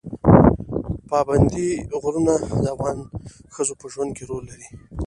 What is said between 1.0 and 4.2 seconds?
پابندی غرونه د افغان ښځو په ژوند